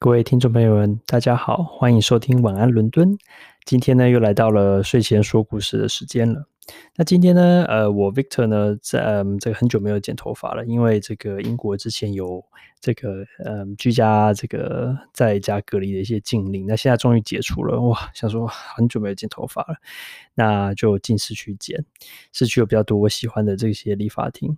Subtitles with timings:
[0.00, 3.18] 各位听众朋友们，大家好，欢迎收听晚安伦敦。
[3.64, 6.46] 今天呢，又来到了睡前说故事的时间了。
[6.94, 12.44] 那今天呢，呃，我 Victor 呢，在嗯，这个很久没有剪头发了，因为这个英国之前有
[12.80, 19.78] 这个嗯居家这个在家隔离的一些禁令，那现在终于解除了，哇，想说很久没有剪头发了，
[20.36, 21.84] 那就进市区剪，
[22.32, 24.56] 市区有比较多我喜欢的这些理发厅。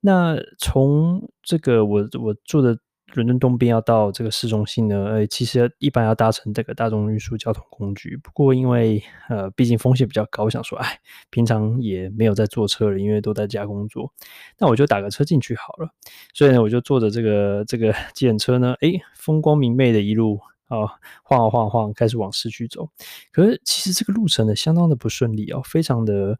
[0.00, 2.78] 那从这个我我住的。
[3.14, 8.16] 伦敦东边要到这个市中心呢，呃，其实一般要搭乘这个大众运输交通工具。
[8.18, 14.12] 不过因为呃，毕竟风险比较高，我想说，哎，平常也没有在坐车了，因为都在家工作，
[14.58, 15.88] 那我就打个车进去好了。
[16.34, 20.84] 所以呢，我就坐着这个这个计程车呢，哎，风光明媚的一路啊，
[21.22, 22.90] 晃啊晃晃，开始往市区走。
[23.32, 26.38] 可是其实这个路程呢，相当的不顺利哦，非常的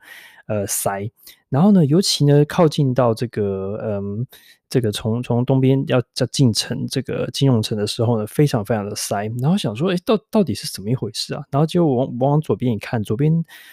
[0.49, 1.09] 呃塞。
[1.49, 4.27] 然后呢，尤其呢，靠近到这个嗯。
[4.71, 9.27] 这个从从东边要要进城这个金融城的时候呢，非常非常的塞。
[9.41, 11.43] 然后想说，哎，到到底是怎么一回事啊？
[11.51, 13.33] 然后结果往往左边一看，左边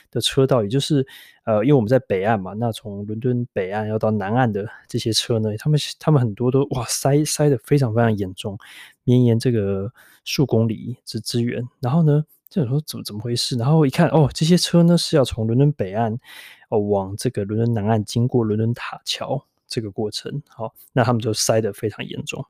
[0.09, 1.05] 的车道，也就是
[1.43, 8.57] 呃，因为我们在北岸嘛，那从伦敦北岸要到南岸的这些车呢，他们他们很多都哇塞塞的非常非常严重，
[9.03, 9.91] 绵延这个
[10.23, 11.61] 数公里之之远。
[11.81, 12.23] 然后呢，
[12.55, 13.57] 就想说怎么怎么回事？
[13.57, 16.17] 然后一看，哦，这些车呢是要从伦敦北岸
[16.69, 19.45] 哦往这个伦敦南岸经过伦敦塔桥。
[19.67, 22.45] 这个过程，好，那他们就塞得非常严重。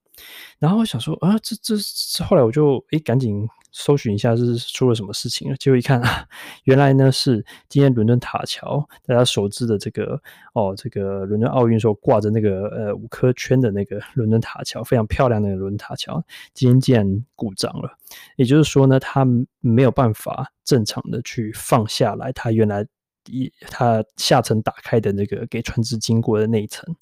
[0.60, 5.58] 然后我想说啊，这这这，后来我就诶赶紧搜寻一下，是出了什么事情了。
[5.58, 6.26] 结果一看啊，
[6.64, 10.22] 原来呢是今天伦敦塔桥大家熟知的这个
[10.54, 17.98] 哦，这个伦敦奥运时候挂着那个呃五颗圈的那个 伦敦塔桥，非常漂亮的伦敦塔桥，今天竟然故障了。
[18.38, 19.28] 也就是说呢，它
[19.60, 22.88] 没有办法正常的去放下来，它原来。
[23.28, 26.96] 一，它下层打开的那个给船只经过的那一层，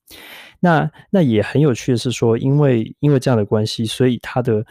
[0.59, 4.65] 那那也很有趣的是说，因为因为这样的关系，所以它的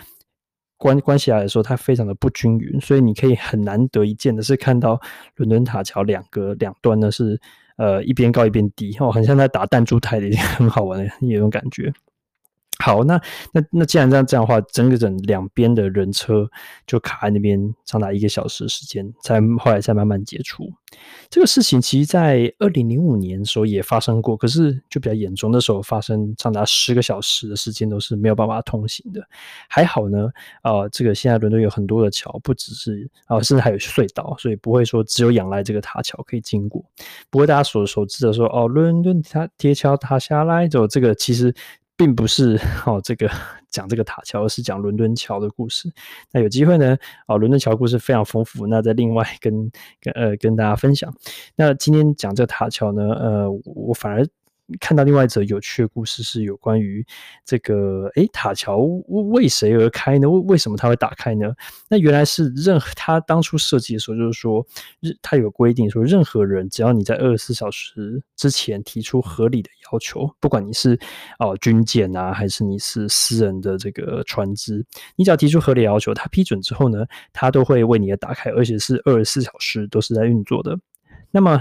[0.77, 5.01] 关关系来说，它非常的不均匀，所以你可以很难得一见的是看到
[5.37, 7.41] 伦敦塔桥两个两端呢是
[7.77, 11.93] 呃一边高一边低哦，很像在打弹珠台的一个 很好玩的一种感觉。
[12.83, 13.21] 好，那
[13.53, 16.49] 那那既然这样这样的话，整个整两边的人车
[16.87, 20.65] 就卡在那边长达一个小时的时间，才后来才慢慢解除。
[21.31, 25.51] 这个事情其实，在二零零五年的时候也发生过，可是就比较严重。
[25.51, 29.23] 那时候发生长达十个小时的时间都是没有办法通行的。
[29.69, 30.29] 还好呢，
[30.65, 36.85] 呃，这个现在伦敦有很多的桥，不只是啊、呃，甚至还有隧道，所以不会说只有仰赖这个塔桥可以经过。
[37.31, 41.55] 不过大家所熟知的说，哦，伦敦塔铁桥塌下来，就这个其实。
[42.03, 43.31] 并不是哦，这个
[43.71, 45.89] 讲这个塔桥，而是讲伦敦桥的故事。
[46.33, 46.99] 那有机会呢，
[47.29, 49.71] 哦，伦敦桥故事非常丰富，那再另外跟
[50.01, 51.15] 跟呃跟大家分享。
[51.55, 54.27] 那今天讲这个塔桥呢，呃，我反而。
[54.81, 57.05] 看到另外一则有趣的故事，是有关于
[57.45, 58.79] 这个诶塔桥
[59.33, 60.29] 为谁而开呢？
[60.29, 61.53] 为为什么它会打开呢？
[61.89, 64.65] 那原来是任何他当初设计的时候，就是说，
[65.21, 70.99] 他有规定说，任何人只要你在二十四小时之前提出合理的要求，不管你是
[71.39, 74.85] 哦军舰啊，还是你是私人的这个船只，
[75.17, 80.79] 你只要提出合理要求，他批准之后呢，他都会为你而打开，而且是二十四小时都是在运作的。
[81.33, 81.61] 那么，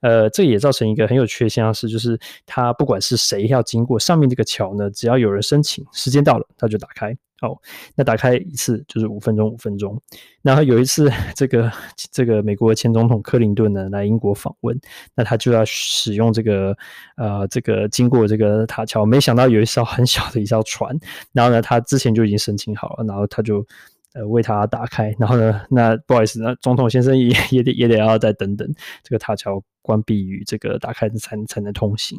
[0.00, 7.16] 呃，这也造成一个很有趣的现象是，就是它不管是谁要经过上面这个桥呢，只要有人申请，时间到了，它就打开。
[7.42, 7.56] 哦，
[7.94, 9.98] 那打开一次就是五分钟，五分钟。
[10.42, 11.72] 然后有一次，这个
[12.12, 14.78] 这个美国前总统克林顿呢来英国访问，
[15.14, 16.76] 那他就要使用这个
[17.16, 20.94] 呃这个经过这个塔桥，没想到有一艘很小的一艘船，
[21.32, 23.66] 然后呢，他之前就已经申请好了，然后他就。
[24.14, 28.68] 呃，为他打开，然后呢，那不好意思，那总统先生也 也得也得要再等等，
[29.02, 32.18] 这个塔桥关闭与这个打开才才能通行。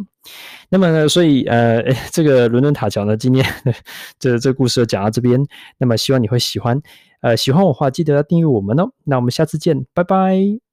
[0.70, 3.46] 那么呢，所以呃， 这个伦敦塔桥呢，今天
[4.20, 5.44] 这这故事就讲到这边。
[5.78, 6.82] 那么希望你会喜欢，
[7.22, 8.92] 呃，喜欢我的话记得要订阅我们哦。
[9.04, 10.71] 那我们下次见，拜拜。